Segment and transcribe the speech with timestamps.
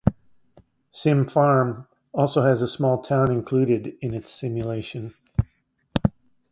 [0.91, 5.13] "SimFarm" also has a small town included in its simulation.